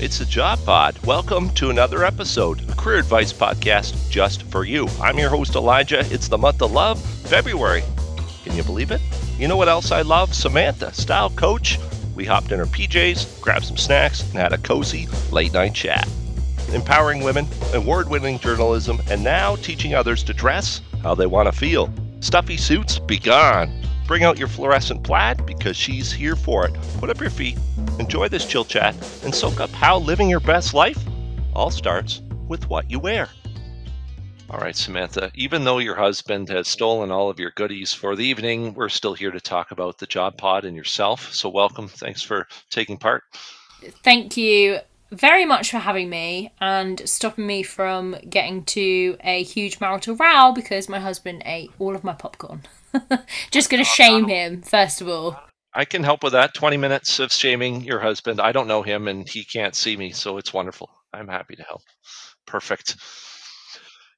[0.00, 0.98] It's the Job Pod.
[1.06, 4.88] Welcome to another episode, a career advice podcast just for you.
[5.00, 6.00] I'm your host, Elijah.
[6.12, 7.84] It's the month of love, February.
[8.42, 9.00] Can you believe it?
[9.38, 10.34] You know what else I love?
[10.34, 11.78] Samantha, style coach.
[12.16, 16.08] We hopped in her PJs, grabbed some snacks, and had a cozy late night chat.
[16.72, 21.52] Empowering women, award winning journalism, and now teaching others to dress how they want to
[21.52, 21.88] feel.
[22.18, 23.83] Stuffy suits, be gone.
[24.06, 26.74] Bring out your fluorescent plaid because she's here for it.
[26.98, 27.58] Put up your feet,
[27.98, 28.94] enjoy this chill chat,
[29.24, 31.02] and soak up how living your best life
[31.54, 33.28] all starts with what you wear.
[34.50, 38.24] All right, Samantha, even though your husband has stolen all of your goodies for the
[38.24, 41.32] evening, we're still here to talk about the job pod and yourself.
[41.32, 41.88] So, welcome.
[41.88, 43.24] Thanks for taking part.
[44.02, 49.80] Thank you very much for having me and stopping me from getting to a huge
[49.80, 52.62] marital row because my husband ate all of my popcorn.
[53.50, 55.40] Just going to shame him, first of all.
[55.72, 56.54] I can help with that.
[56.54, 58.40] 20 minutes of shaming your husband.
[58.40, 60.88] I don't know him and he can't see me, so it's wonderful.
[61.12, 61.82] I'm happy to help.
[62.46, 62.96] Perfect.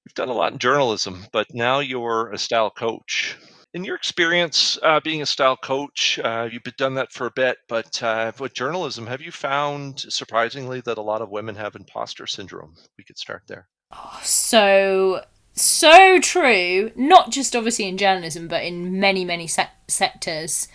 [0.04, 3.36] You've done a lot in journalism, but now you're a style coach.
[3.74, 7.58] In your experience uh, being a style coach, uh, you've done that for a bit,
[7.68, 12.26] but uh, with journalism, have you found surprisingly that a lot of women have imposter
[12.26, 12.74] syndrome?
[12.96, 13.68] We could start there.
[13.92, 15.22] Oh, so
[15.56, 16.92] so true.
[16.94, 20.68] Not just obviously in journalism, but in many many se- sectors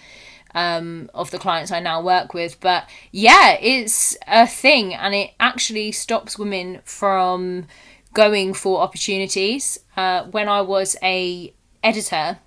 [0.54, 2.60] um, of the clients I now work with.
[2.60, 7.68] But yeah, it's a thing, and it actually stops women from
[8.14, 9.80] going for opportunities.
[9.96, 12.40] Uh, when I was a editor,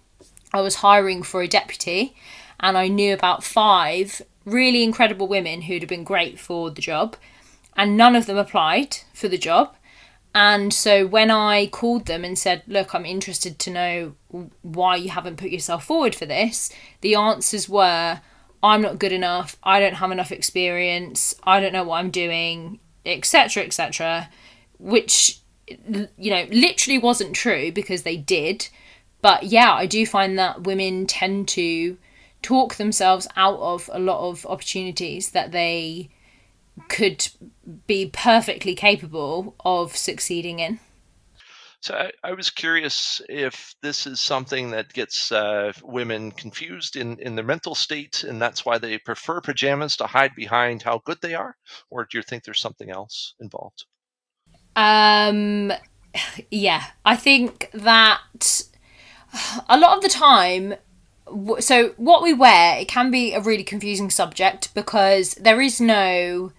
[0.53, 2.15] I was hiring for a deputy,
[2.61, 7.17] and I knew about five really incredible women who'd have been great for the job,
[7.77, 9.75] and none of them applied for the job.
[10.35, 14.15] And so when I called them and said, Look, I'm interested to know
[14.63, 16.71] why you haven't put yourself forward for this,
[17.03, 18.21] the answers were,
[18.63, 22.81] I'm not good enough, I don't have enough experience, I don't know what I'm doing,
[23.07, 24.29] etc., etc.,
[24.79, 28.69] which, you know, literally wasn't true because they did.
[29.23, 31.97] But yeah, I do find that women tend to
[32.43, 36.11] talk themselves out of a lot of opportunities that they
[36.89, 37.29] could
[37.87, 40.81] be perfectly capable of succeeding in.
[41.81, 47.19] So I, I, was curious if this is something that gets uh, women confused in,
[47.19, 51.19] in their mental state, and that's why they prefer pajamas to hide behind how good
[51.21, 51.55] they are,
[51.91, 53.85] or do you think there's something else involved?
[54.77, 55.75] Um,
[56.51, 58.63] yeah, I think that
[59.69, 60.75] a lot of the time
[61.59, 66.53] so what we wear it can be a really confusing subject because there is no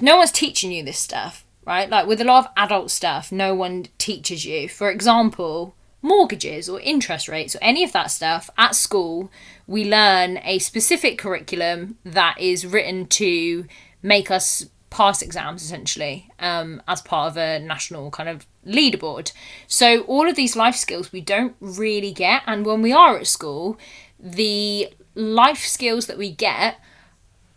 [0.00, 1.88] no one's teaching you this stuff, right?
[1.88, 4.68] Like with a lot of adult stuff, no one teaches you.
[4.68, 9.30] For example, mortgages or interest rates or any of that stuff at school,
[9.66, 13.66] we learn a specific curriculum that is written to
[14.02, 19.32] make us pass exams essentially um, as part of a national kind of leaderboard.
[19.66, 23.26] So, all of these life skills we don't really get, and when we are at
[23.26, 23.78] school,
[24.18, 26.80] the life skills that we get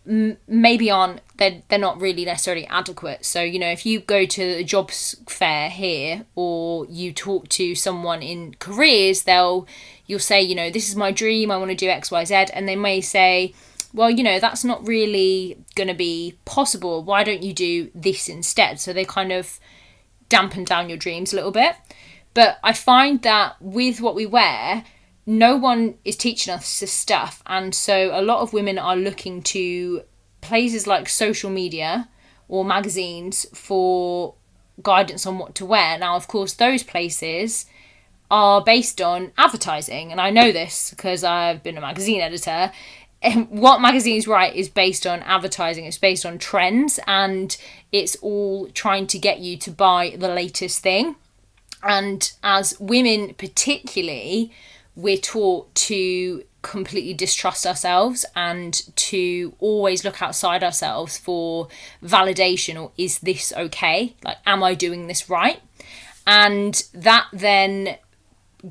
[0.04, 3.24] maybe aren't they're, they're not really necessarily adequate.
[3.24, 7.74] So you know if you go to a jobs fair here or you talk to
[7.74, 9.66] someone in careers they'll
[10.06, 12.76] you'll say you know this is my dream i want to do xyz and they
[12.76, 13.54] may say
[13.94, 18.28] well you know that's not really going to be possible why don't you do this
[18.28, 18.80] instead?
[18.80, 19.60] So they kind of
[20.28, 21.76] dampen down your dreams a little bit.
[22.34, 24.84] But i find that with what we wear
[25.26, 27.42] no one is teaching us this stuff.
[27.46, 30.02] And so a lot of women are looking to
[30.40, 32.08] places like social media
[32.48, 34.34] or magazines for
[34.82, 35.98] guidance on what to wear.
[35.98, 37.66] Now, of course, those places
[38.30, 40.10] are based on advertising.
[40.10, 42.72] And I know this because I've been a magazine editor.
[43.50, 47.56] What magazines write is based on advertising, it's based on trends, and
[47.92, 51.14] it's all trying to get you to buy the latest thing.
[51.84, 54.50] And as women, particularly,
[54.94, 61.68] we're taught to completely distrust ourselves and to always look outside ourselves for
[62.02, 64.14] validation or is this okay?
[64.24, 65.60] Like, am I doing this right?
[66.26, 67.96] And that then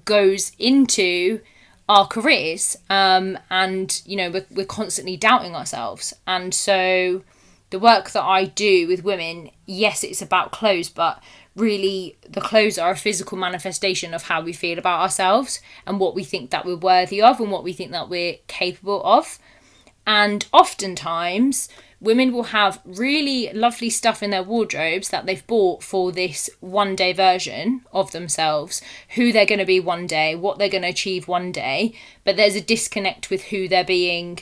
[0.06, 1.42] goes into
[1.90, 7.22] our careers um, and you know we're, we're constantly doubting ourselves and so
[7.70, 11.22] the work that i do with women yes it's about clothes but
[11.56, 16.16] really the clothes are a physical manifestation of how we feel about ourselves and what
[16.16, 19.40] we think that we're worthy of and what we think that we're capable of.
[20.08, 21.70] And oftentimes,
[22.00, 26.96] women will have really lovely stuff in their wardrobes that they've bought for this one
[26.96, 28.82] day version of themselves,
[29.16, 31.94] who they're going to be one day, what they're going to achieve one day,
[32.24, 34.40] but there's a disconnect with who they're being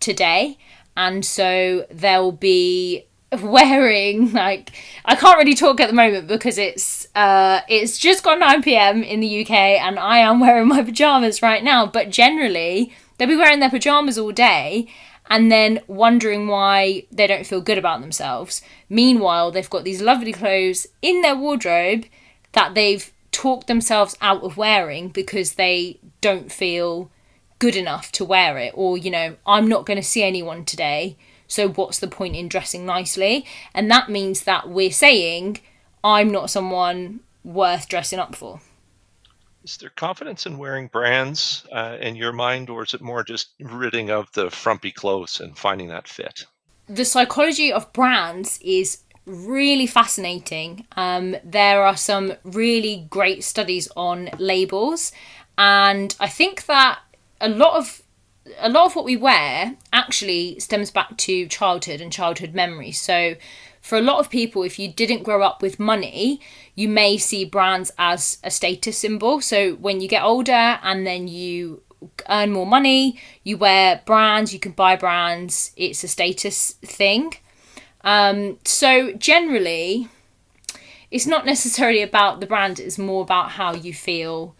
[0.00, 0.58] today.
[0.96, 3.07] And so they'll be
[3.42, 4.72] wearing like
[5.04, 9.02] I can't really talk at the moment because it's uh it's just gone 9 p.m.
[9.02, 13.36] in the UK and I am wearing my pajamas right now but generally they'll be
[13.36, 14.88] wearing their pajamas all day
[15.30, 20.32] and then wondering why they don't feel good about themselves meanwhile they've got these lovely
[20.32, 22.04] clothes in their wardrobe
[22.52, 27.10] that they've talked themselves out of wearing because they don't feel
[27.58, 31.18] good enough to wear it or you know I'm not going to see anyone today
[31.48, 33.44] so what's the point in dressing nicely?
[33.74, 35.60] And that means that we're saying,
[36.04, 38.60] I'm not someone worth dressing up for.
[39.64, 43.50] Is there confidence in wearing brands uh, in your mind, or is it more just
[43.60, 46.46] ridding of the frumpy clothes and finding that fit?
[46.88, 50.86] The psychology of brands is really fascinating.
[50.96, 55.12] Um, there are some really great studies on labels,
[55.58, 57.00] and I think that
[57.40, 58.02] a lot of
[58.58, 63.00] a lot of what we wear actually stems back to childhood and childhood memories.
[63.00, 63.36] So,
[63.80, 66.40] for a lot of people, if you didn't grow up with money,
[66.74, 69.40] you may see brands as a status symbol.
[69.40, 71.82] So, when you get older and then you
[72.28, 77.34] earn more money, you wear brands, you can buy brands, it's a status thing.
[78.02, 80.08] Um, so, generally,
[81.10, 84.54] it's not necessarily about the brand, it's more about how you feel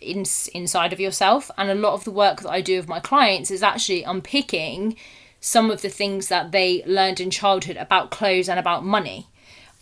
[0.00, 0.24] in,
[0.54, 1.50] inside of yourself.
[1.56, 4.96] And a lot of the work that I do with my clients is actually unpicking
[5.40, 9.26] some of the things that they learned in childhood about clothes and about money.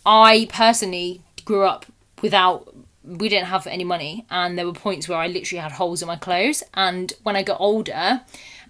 [0.05, 1.85] I personally grew up
[2.21, 6.01] without we didn't have any money and there were points where I literally had holes
[6.01, 8.21] in my clothes and when I got older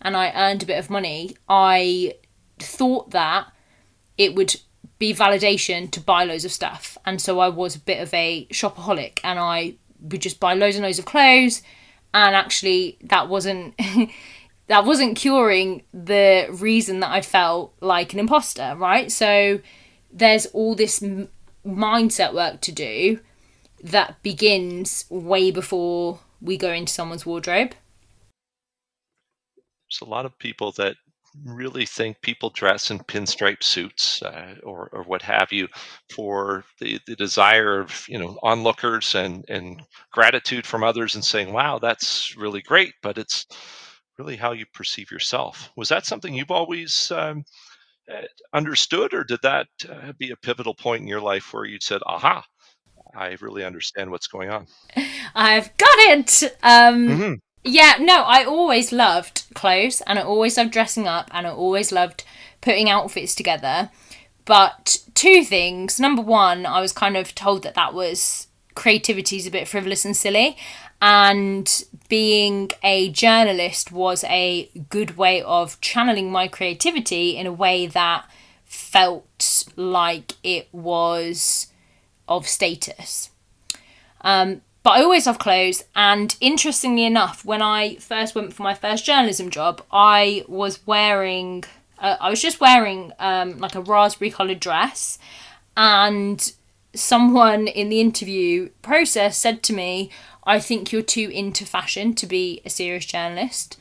[0.01, 2.15] and I earned a bit of money I
[2.57, 3.47] thought that
[4.17, 4.55] it would
[4.97, 8.47] be validation to buy loads of stuff and so I was a bit of a
[8.51, 11.63] shopaholic and I would just buy loads and loads of clothes
[12.13, 13.73] and actually that wasn't
[14.67, 19.11] that wasn't curing the reason that I felt like an imposter, right?
[19.11, 19.59] So
[20.11, 21.29] there's all this m-
[21.65, 23.19] mindset work to do
[23.83, 27.71] that begins way before we go into someone's wardrobe.
[29.89, 30.95] There's a lot of people that
[31.45, 35.67] really think people dress in pinstripe suits uh, or, or what have you
[36.13, 39.81] for the, the desire of you know onlookers and and
[40.11, 43.47] gratitude from others and saying wow that's really great but it's
[44.17, 45.71] really how you perceive yourself.
[45.75, 47.43] Was that something you've always um,
[48.09, 51.77] eh, understood or did that uh, be a pivotal point in your life where you
[51.81, 52.43] said aha
[53.15, 54.65] i really understand what's going on.
[55.35, 56.43] I've got it!
[56.63, 57.33] Um, mm-hmm.
[57.63, 61.91] Yeah, no, I always loved clothes and I always loved dressing up and I always
[61.91, 62.23] loved
[62.61, 63.89] putting outfits together.
[64.45, 65.99] But two things.
[65.99, 70.03] Number one, I was kind of told that that was creativity is a bit frivolous
[70.03, 70.57] and silly.
[71.01, 77.87] And being a journalist was a good way of channeling my creativity in a way
[77.87, 78.25] that
[78.65, 81.67] felt like it was
[82.27, 83.29] of status.
[84.21, 88.73] Um, but I always have clothes, and interestingly enough, when I first went for my
[88.73, 91.63] first journalism job, I was wearing,
[91.99, 95.17] uh, I was just wearing um, like a raspberry coloured dress,
[95.77, 96.51] and
[96.93, 100.11] someone in the interview process said to me,
[100.45, 103.77] I think you're too into fashion to be a serious journalist.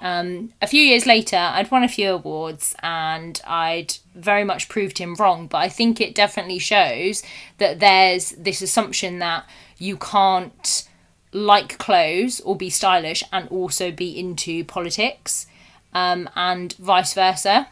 [0.00, 4.98] Um, a few years later, I'd won a few awards and I'd very much proved
[4.98, 7.22] him wrong, but I think it definitely shows
[7.58, 9.46] that there's this assumption that
[9.82, 10.88] you can't
[11.32, 15.46] like clothes or be stylish and also be into politics
[15.92, 17.68] um, and vice versa.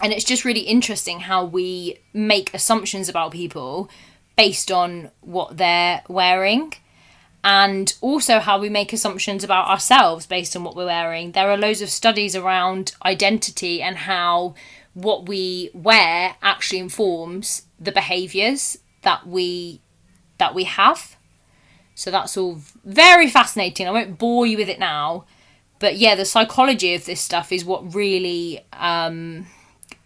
[0.00, 3.88] And it's just really interesting how we make assumptions about people
[4.36, 6.74] based on what they're wearing
[7.44, 11.30] and also how we make assumptions about ourselves based on what we're wearing.
[11.30, 14.54] There are loads of studies around identity and how
[14.94, 19.80] what we wear actually informs the behaviors that we
[20.38, 21.15] that we have
[21.96, 23.88] so that's all very fascinating.
[23.88, 25.24] I won't bore you with it now,
[25.78, 29.46] but yeah, the psychology of this stuff is what really um,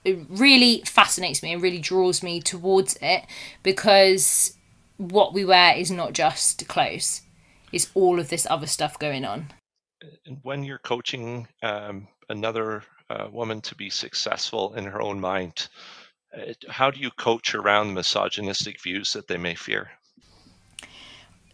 [0.05, 3.25] really fascinates me and really draws me towards it
[3.65, 4.57] because
[4.99, 7.23] what we wear is not just clothes;
[7.73, 9.53] it's all of this other stuff going on.
[10.27, 15.67] And when you're coaching um, another uh, woman to be successful in her own mind,
[16.39, 19.91] uh, how do you coach around misogynistic views that they may fear?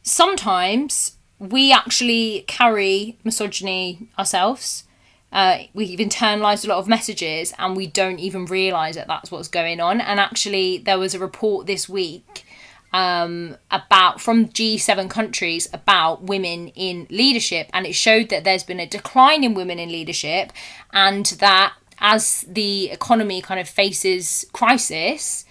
[0.06, 4.84] Sometimes we actually carry misogyny ourselves.
[5.32, 9.48] Uh, we've internalized a lot of messages and we don't even realize that that's what's
[9.48, 10.00] going on.
[10.00, 12.46] And actually, there was a report this week
[12.92, 18.80] um, about from G7 countries about women in leadership, and it showed that there's been
[18.80, 20.52] a decline in women in leadership,
[20.92, 25.44] and that as the economy kind of faces crisis,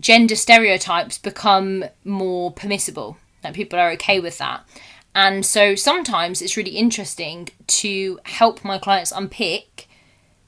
[0.00, 3.16] gender stereotypes become more permissible.
[3.42, 4.66] That people are okay with that.
[5.14, 9.88] And so sometimes it's really interesting to help my clients unpick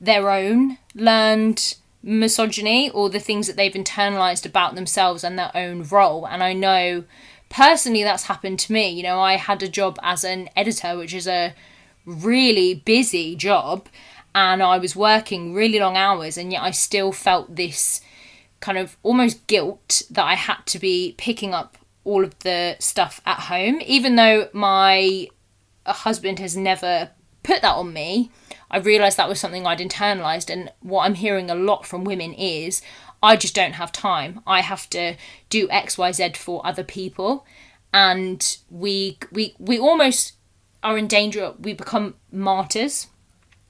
[0.01, 5.83] their own learned misogyny or the things that they've internalized about themselves and their own
[5.83, 6.27] role.
[6.27, 7.05] And I know
[7.49, 8.89] personally that's happened to me.
[8.89, 11.55] You know, I had a job as an editor, which is a
[12.07, 13.89] really busy job,
[14.35, 18.01] and I was working really long hours, and yet I still felt this
[18.61, 23.21] kind of almost guilt that I had to be picking up all of the stuff
[23.27, 25.29] at home, even though my
[25.87, 27.11] husband has never
[27.43, 28.31] put that on me.
[28.71, 32.33] I realised that was something I'd internalized, and what I'm hearing a lot from women
[32.35, 32.83] is
[33.23, 34.41] I just don't have time.
[34.47, 35.17] I have to
[35.49, 37.45] do X, Y, Z for other people,
[37.93, 40.35] and we we we almost
[40.83, 41.55] are in danger.
[41.59, 43.09] We become martyrs.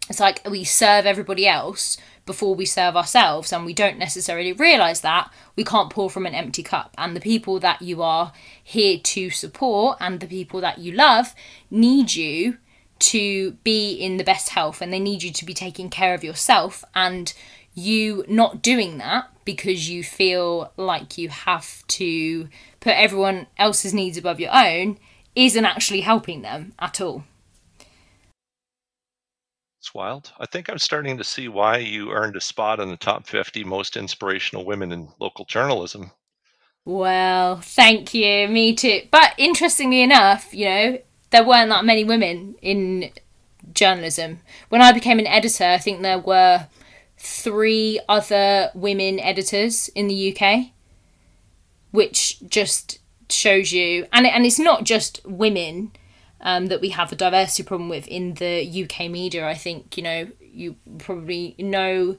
[0.08, 1.96] It's like we serve everybody else
[2.30, 6.34] before we serve ourselves, and we don't necessarily realize that we can't pour from an
[6.34, 6.94] empty cup.
[6.96, 8.32] And the people that you are
[8.62, 11.34] here to support and the people that you love
[11.72, 12.58] need you
[13.00, 16.22] to be in the best health and they need you to be taking care of
[16.22, 17.32] yourself and
[17.74, 24.16] you not doing that because you feel like you have to put everyone else's needs
[24.16, 24.98] above your own
[25.34, 27.24] isn't actually helping them at all.
[29.80, 30.30] It's wild.
[30.38, 33.64] I think I'm starting to see why you earned a spot on the top 50
[33.64, 36.10] most inspirational women in local journalism.
[36.84, 38.46] Well, thank you.
[38.48, 39.04] Me too.
[39.10, 40.98] But interestingly enough, you know,
[41.30, 43.10] there weren't that many women in
[43.72, 44.40] journalism.
[44.68, 46.66] When I became an editor, I think there were
[47.16, 50.72] three other women editors in the UK,
[51.90, 52.98] which just
[53.30, 55.92] shows you, and and it's not just women
[56.40, 59.46] um, that we have a diversity problem with in the UK media.
[59.46, 62.16] I think you know you probably know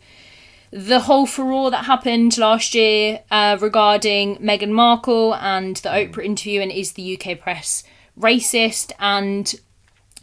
[0.72, 6.62] the whole furore that happened last year uh, regarding Meghan Markle and the Oprah interview,
[6.62, 7.84] and is the UK press
[8.20, 8.92] racist?
[9.00, 9.54] And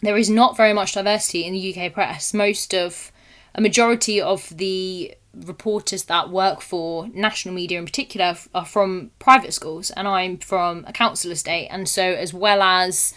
[0.01, 2.33] there is not very much diversity in the UK press.
[2.33, 3.13] Most of
[3.55, 9.53] a majority of the reporters that work for national media in particular are from private
[9.53, 13.15] schools and I'm from a council estate and so as well as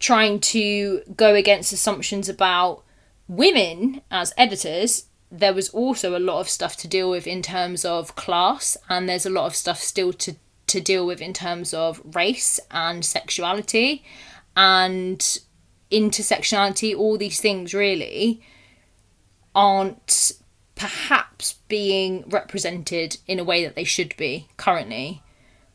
[0.00, 2.82] trying to go against assumptions about
[3.28, 7.84] women as editors there was also a lot of stuff to deal with in terms
[7.84, 10.34] of class and there's a lot of stuff still to
[10.70, 14.04] to deal with in terms of race and sexuality
[14.56, 15.40] and
[15.90, 16.96] intersectionality.
[16.96, 18.40] All these things really
[19.54, 20.32] aren't
[20.76, 25.22] perhaps being represented in a way that they should be currently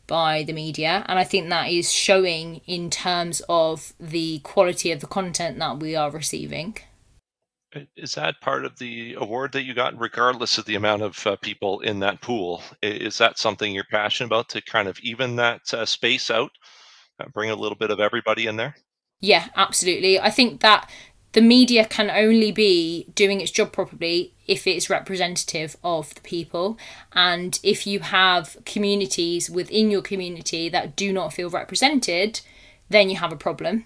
[0.08, 5.00] by the media and i think that is showing in terms of the quality of
[5.00, 6.78] the content that we are receiving.
[7.98, 11.36] Is that part of the award that you got regardless of the amount of uh,
[11.42, 12.64] people in that pool?
[12.82, 16.52] Is that something you're passionate about to kind of even that uh, space out
[17.20, 18.76] uh, bring a little bit of everybody in there?
[19.20, 20.20] Yeah absolutely.
[20.20, 20.90] I think that
[21.36, 26.78] the media can only be doing its job properly if it's representative of the people.
[27.12, 32.40] And if you have communities within your community that do not feel represented,
[32.88, 33.86] then you have a problem.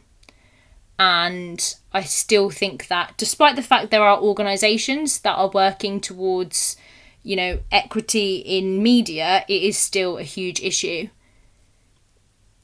[1.00, 6.77] And I still think that, despite the fact there are organisations that are working towards,
[7.24, 11.10] you know, equity in media, it is still a huge issue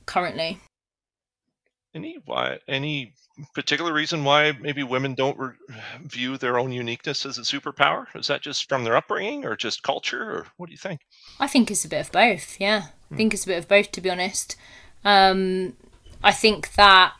[0.05, 0.59] currently.
[1.95, 3.15] Any why any
[3.53, 5.53] particular reason why maybe women don't re-
[6.03, 8.07] view their own uniqueness as a superpower?
[8.15, 11.01] Is that just from their upbringing or just culture or what do you think?
[11.39, 12.87] I think it's a bit of both, yeah.
[13.09, 13.13] Hmm.
[13.13, 14.55] I think it's a bit of both to be honest.
[15.03, 15.73] Um,
[16.23, 17.13] I think that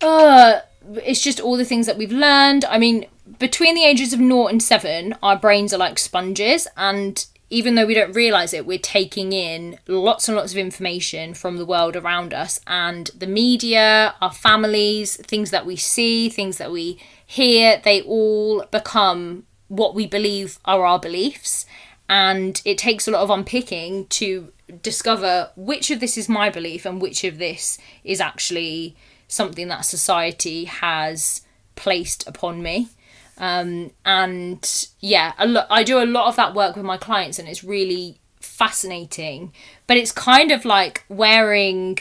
[0.00, 0.60] uh,
[0.96, 2.64] it's just all the things that we've learned.
[2.64, 3.06] I mean,
[3.38, 7.86] between the ages of 0 and 7, our brains are like sponges and even though
[7.86, 11.94] we don't realize it, we're taking in lots and lots of information from the world
[11.94, 17.80] around us and the media, our families, things that we see, things that we hear,
[17.84, 21.66] they all become what we believe are our beliefs.
[22.08, 26.84] And it takes a lot of unpicking to discover which of this is my belief
[26.86, 28.96] and which of this is actually
[29.28, 31.42] something that society has
[31.76, 32.88] placed upon me.
[33.38, 37.48] Um, and yeah, lo- I do a lot of that work with my clients, and
[37.48, 39.52] it's really fascinating.
[39.86, 41.98] But it's kind of like wearing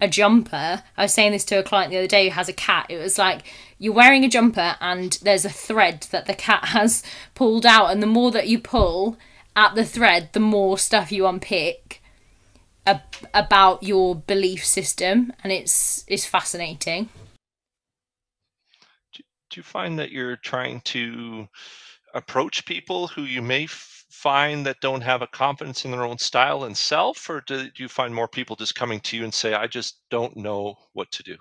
[0.00, 0.82] a jumper.
[0.96, 2.86] I was saying this to a client the other day who has a cat.
[2.88, 3.42] It was like
[3.78, 7.02] you're wearing a jumper, and there's a thread that the cat has
[7.34, 9.16] pulled out, and the more that you pull
[9.56, 12.00] at the thread, the more stuff you unpick
[13.32, 17.08] about your belief system, and it's it's fascinating
[19.54, 21.48] do you find that you're trying to
[22.12, 26.18] approach people who you may f- find that don't have a confidence in their own
[26.18, 29.54] style and self, or do, you find more people just coming to you and say,
[29.54, 31.36] "I just don't know what to do"?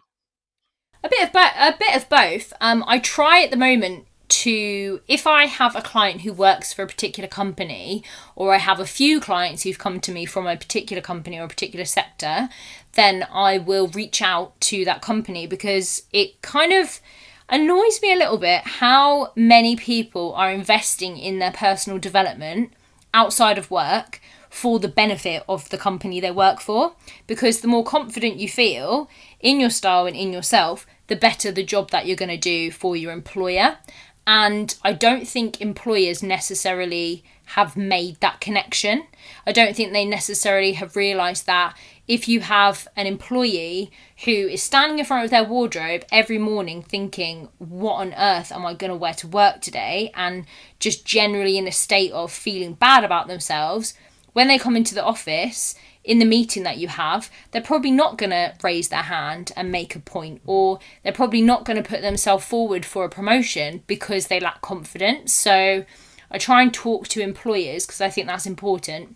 [1.03, 2.53] A bit of a bit of both.
[2.61, 6.83] Um, I try at the moment to if I have a client who works for
[6.83, 8.03] a particular company,
[8.35, 11.45] or I have a few clients who've come to me from a particular company or
[11.45, 12.49] a particular sector,
[12.93, 17.01] then I will reach out to that company because it kind of
[17.49, 22.73] annoys me a little bit how many people are investing in their personal development
[23.13, 24.19] outside of work
[24.49, 26.93] for the benefit of the company they work for.
[27.27, 29.09] Because the more confident you feel
[29.39, 32.71] in your style and in yourself, the better the job that you're going to do
[32.71, 33.77] for your employer.
[34.25, 39.03] And I don't think employers necessarily have made that connection.
[39.45, 41.75] I don't think they necessarily have realised that
[42.07, 43.91] if you have an employee
[44.25, 48.65] who is standing in front of their wardrobe every morning thinking, What on earth am
[48.65, 50.11] I going to wear to work today?
[50.15, 50.45] and
[50.79, 53.93] just generally in a state of feeling bad about themselves,
[54.33, 58.17] when they come into the office, in the meeting that you have, they're probably not
[58.17, 61.89] going to raise their hand and make a point, or they're probably not going to
[61.89, 65.31] put themselves forward for a promotion because they lack confidence.
[65.31, 65.85] So
[66.29, 69.15] I try and talk to employers because I think that's important.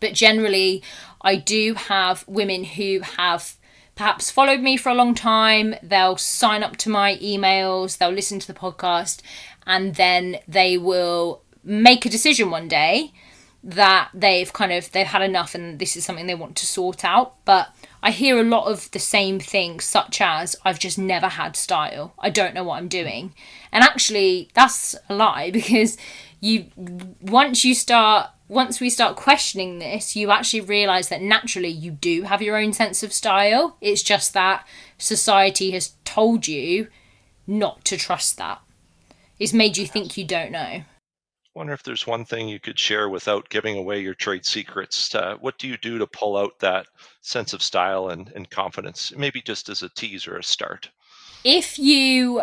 [0.00, 0.82] But generally,
[1.24, 3.56] I do have women who have
[3.96, 5.74] perhaps followed me for a long time.
[5.82, 9.22] They'll sign up to my emails, they'll listen to the podcast,
[9.66, 13.12] and then they will make a decision one day
[13.64, 17.04] that they've kind of they've had enough and this is something they want to sort
[17.04, 17.36] out.
[17.46, 21.56] But i hear a lot of the same things such as i've just never had
[21.56, 22.12] style.
[22.18, 23.34] I don't know what i'm doing.
[23.72, 25.96] And actually that's a lie because
[26.40, 26.66] you
[27.22, 32.22] once you start once we start questioning this you actually realize that naturally you do
[32.22, 34.66] have your own sense of style it's just that
[34.98, 36.88] society has told you
[37.46, 38.60] not to trust that
[39.38, 40.82] it's made you think you don't know
[41.54, 45.14] wonder if there's one thing you could share without giving away your trade secrets.
[45.14, 46.86] Uh, what do you do to pull out that
[47.20, 49.12] sense of style and, and confidence?
[49.16, 50.90] Maybe just as a tease or a start.
[51.44, 52.42] If you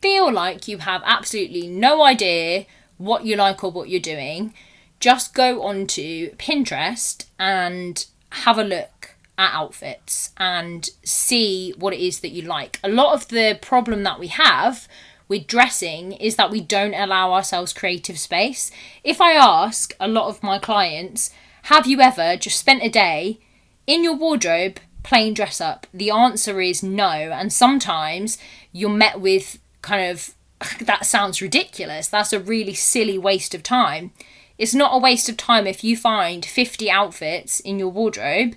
[0.00, 4.54] feel like you have absolutely no idea what you like or what you're doing,
[5.00, 12.20] just go onto Pinterest and have a look at outfits and see what it is
[12.20, 12.78] that you like.
[12.82, 14.88] A lot of the problem that we have
[15.28, 18.70] with dressing is that we don't allow ourselves creative space.
[19.02, 21.30] If I ask a lot of my clients,
[21.64, 23.40] have you ever just spent a day
[23.86, 25.86] in your wardrobe plain dress up?
[25.92, 27.08] The answer is no.
[27.08, 28.38] And sometimes
[28.72, 30.34] you're met with kind of,
[30.80, 32.08] that sounds ridiculous.
[32.08, 34.12] That's a really silly waste of time.
[34.58, 38.54] It's not a waste of time if you find 50 outfits in your wardrobe.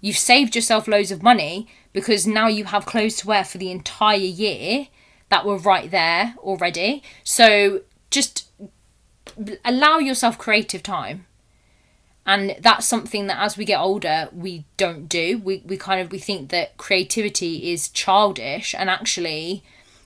[0.00, 3.70] You've saved yourself loads of money because now you have clothes to wear for the
[3.70, 4.88] entire year
[5.28, 7.02] that were right there already.
[7.22, 8.50] So just
[9.64, 11.26] allow yourself creative time.
[12.26, 15.38] And that's something that as we get older we don't do.
[15.38, 19.62] We we kind of we think that creativity is childish and actually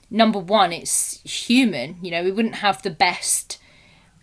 [0.09, 1.97] number one it's human.
[2.01, 3.58] You know, we wouldn't have the best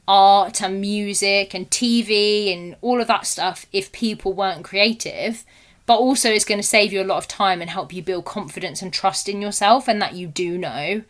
[0.09, 5.45] art and music and TV and all of that stuff if people weren't creative
[5.87, 8.25] but also it's going to save you a lot of time and help you build
[8.25, 11.03] confidence and trust in yourself and that you do know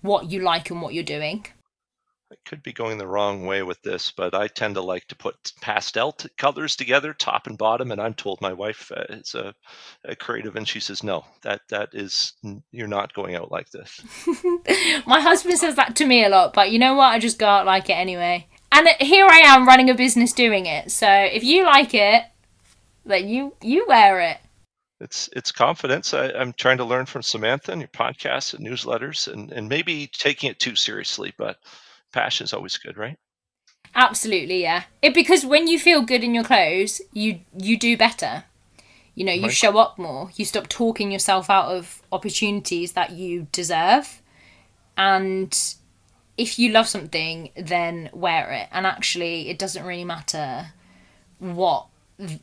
[0.00, 1.46] what you like and what you're doing.
[2.30, 5.16] I could be going the wrong way with this, but I tend to like to
[5.16, 7.92] put pastel t- colors together, top and bottom.
[7.92, 9.54] And I'm told my wife uh, is a,
[10.04, 12.32] a, creative, and she says, "No, that that is
[12.72, 14.00] you're not going out like this."
[15.06, 17.12] my husband says that to me a lot, but you know what?
[17.12, 18.48] I just go out like it anyway.
[18.72, 20.90] And here I am running a business doing it.
[20.90, 22.24] So if you like it,
[23.04, 24.38] then you you wear it.
[25.00, 26.12] It's it's confidence.
[26.12, 30.08] I, I'm trying to learn from Samantha and your podcasts and newsletters, and and maybe
[30.08, 31.58] taking it too seriously, but
[32.16, 33.16] passion is always good, right?
[33.94, 34.84] Absolutely, yeah.
[35.02, 38.44] It because when you feel good in your clothes, you you do better.
[39.14, 39.52] You know, you right.
[39.52, 40.30] show up more.
[40.36, 44.20] You stop talking yourself out of opportunities that you deserve.
[44.98, 45.52] And
[46.36, 48.68] if you love something, then wear it.
[48.72, 50.72] And actually, it doesn't really matter
[51.38, 51.86] what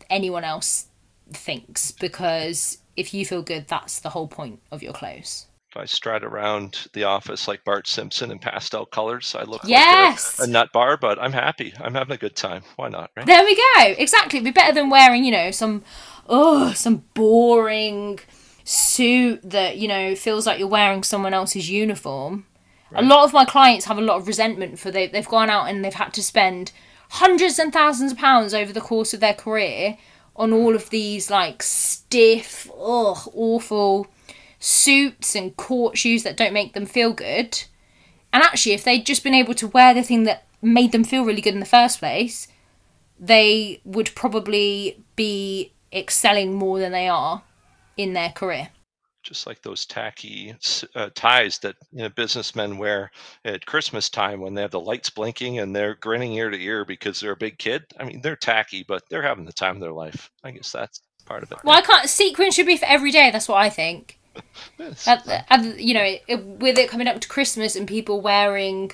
[0.10, 0.88] anyone else
[1.32, 5.46] thinks because if you feel good, that's the whole point of your clothes.
[5.74, 10.38] If I strut around the office like Bart Simpson in pastel colors, I look yes!
[10.38, 11.74] like a, a nut bar, but I'm happy.
[11.82, 12.62] I'm having a good time.
[12.76, 13.26] Why not, right?
[13.26, 13.96] There we go.
[13.98, 14.38] Exactly.
[14.38, 15.84] It'd be better than wearing, you know, some
[16.30, 18.20] oh, some boring
[18.64, 22.46] suit that, you know, feels like you're wearing someone else's uniform.
[22.92, 23.04] Right.
[23.04, 25.70] A lot of my clients have a lot of resentment for they they've gone out
[25.70, 26.72] and they've had to spend
[27.10, 29.98] hundreds and thousands of pounds over the course of their career
[30.36, 34.06] on all of these like stiff, ugh, awful
[34.64, 37.64] suits and court shoes that don't make them feel good.
[38.32, 41.26] And actually, if they'd just been able to wear the thing that made them feel
[41.26, 42.48] really good in the first place,
[43.20, 47.44] they would probably be excelling more than they are
[47.98, 48.70] in their career
[49.24, 50.54] just like those tacky
[50.96, 53.10] uh, ties that you know, businessmen wear
[53.46, 56.84] at Christmas time when they have the lights blinking and they're grinning ear to ear
[56.84, 57.86] because they're a big kid.
[57.98, 60.30] I mean, they're tacky, but they're having the time of their life.
[60.44, 61.60] I guess that's part of it.
[61.64, 62.10] Well, I can't.
[62.10, 63.32] Sequin should be for every day.
[63.32, 64.20] That's what I think.
[65.08, 68.92] at, at, you know, it, with it coming up to Christmas and people wearing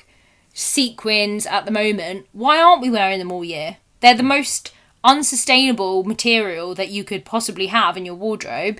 [0.53, 3.77] sequins at the moment, why aren't we wearing them all year?
[4.01, 4.73] They're the most
[5.03, 8.79] unsustainable material that you could possibly have in your wardrobe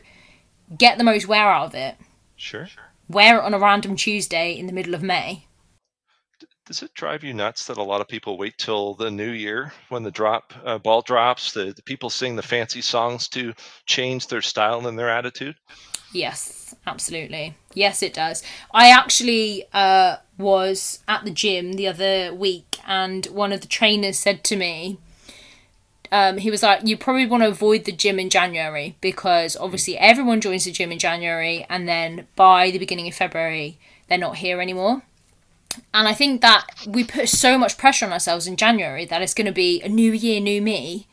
[0.77, 1.95] get the most wear out of it.
[2.35, 2.67] Sure.
[3.07, 5.45] Wear it on a random Tuesday in the middle of May.
[6.65, 9.73] Does it drive you nuts that a lot of people wait till the new year
[9.89, 11.51] when the drop uh, ball drops?
[11.51, 13.53] The, the people sing the fancy songs to
[13.87, 15.55] change their style and their attitude.
[16.11, 17.55] Yes, absolutely.
[17.73, 18.43] Yes, it does.
[18.73, 24.17] I actually uh, was at the gym the other week, and one of the trainers
[24.17, 24.97] said to me,
[26.11, 29.95] um, he was like, you probably want to avoid the gym in January because obviously
[29.99, 34.37] everyone joins the gym in January, and then by the beginning of February, they're not
[34.37, 35.03] here anymore.
[35.93, 39.35] And I think that we put so much pressure on ourselves in January that it's
[39.35, 41.07] going to be a new year, new me.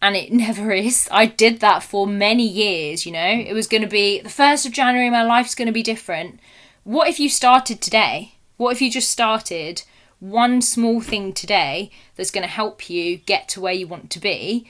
[0.00, 1.08] And it never is.
[1.10, 3.44] I did that for many years, you know.
[3.46, 6.40] It was going to be the 1st of January, my life's going to be different.
[6.84, 8.34] What if you started today?
[8.56, 9.82] What if you just started
[10.20, 14.18] one small thing today that's going to help you get to where you want to
[14.18, 14.68] be,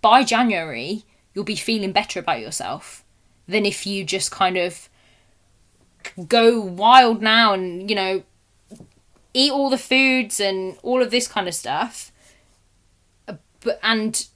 [0.00, 3.04] by January, you'll be feeling better about yourself
[3.46, 4.88] than if you just kind of
[6.28, 8.22] go wild now and, you know,
[9.34, 12.10] eat all the foods and all of this kind of stuff.
[13.26, 14.26] But, and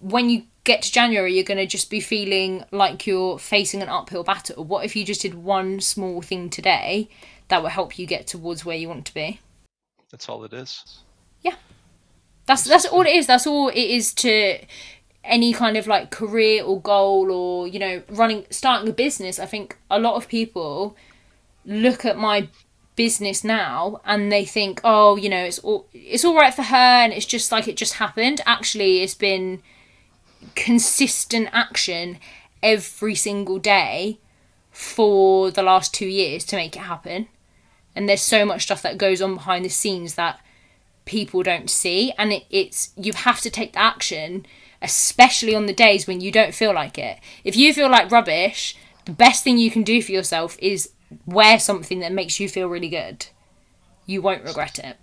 [0.00, 3.88] when you get to January, you're going to just be feeling like you're facing an
[3.88, 4.64] uphill battle.
[4.64, 7.08] What if you just did one small thing today
[7.48, 9.40] that will help you get towards where you want to be?
[10.10, 11.00] That's all it is.
[11.42, 11.54] Yeah.
[12.46, 13.26] That's that's all it is.
[13.26, 14.58] That's all it is to
[15.24, 19.38] any kind of like career or goal or you know running starting a business.
[19.38, 20.96] I think a lot of people
[21.64, 22.48] look at my
[22.96, 26.76] business now and they think, oh, you know, it's all it's all right for her
[26.76, 28.40] and it's just like it just happened.
[28.44, 29.62] Actually, it's been
[30.54, 32.18] consistent action
[32.62, 34.18] every single day
[34.70, 37.28] for the last two years to make it happen.
[37.94, 40.40] And there's so much stuff that goes on behind the scenes that
[41.04, 42.12] people don't see.
[42.18, 44.46] And it, it's you have to take the action
[44.80, 47.18] especially on the days when you don't feel like it.
[47.42, 50.92] If you feel like rubbish the best thing you can do for yourself is
[51.24, 53.26] wear something that makes you feel really good.
[54.06, 54.96] You won't regret it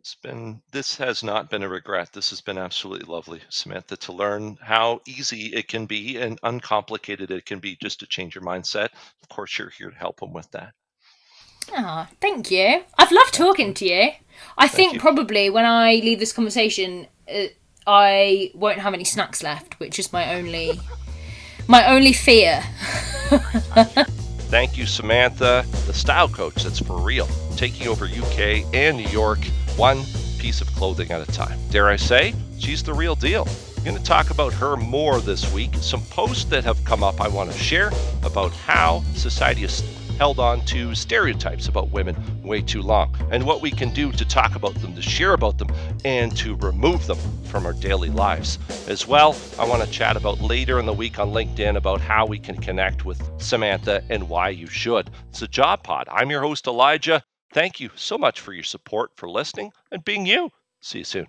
[0.00, 4.14] it's been this has not been a regret this has been absolutely lovely samantha to
[4.14, 8.42] learn how easy it can be and uncomplicated it can be just to change your
[8.42, 8.88] mindset
[9.22, 10.72] of course you're here to help them with that
[11.72, 12.82] Oh, thank you.
[12.98, 14.10] I've loved talking to you.
[14.58, 15.00] I thank think you.
[15.00, 17.44] probably when I leave this conversation, uh,
[17.86, 20.80] I won't have any snacks left, which is my only
[21.68, 22.64] my only fear.
[24.50, 29.38] Thank you, Samantha, the style coach that's for real, taking over UK and New York
[29.80, 30.04] one
[30.38, 31.58] piece of clothing at a time.
[31.70, 33.48] Dare I say, she's the real deal.
[33.78, 35.74] I'm going to talk about her more this week.
[35.76, 37.90] Some posts that have come up I want to share
[38.22, 39.80] about how society has
[40.18, 44.24] held on to stereotypes about women way too long, and what we can do to
[44.26, 48.58] talk about them, to share about them, and to remove them from our daily lives.
[48.86, 52.26] As well, I want to chat about later in the week on LinkedIn about how
[52.26, 55.08] we can connect with Samantha and why you should.
[55.30, 56.06] It's a job pod.
[56.12, 57.24] I'm your host, Elijah.
[57.52, 60.50] Thank you so much for your support, for listening, and being you.
[60.80, 61.28] See you soon.